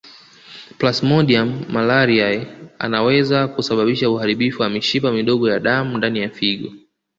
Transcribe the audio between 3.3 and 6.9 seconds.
kusababisha uharibifu wa mishipa midogo ya damu ndani ya figo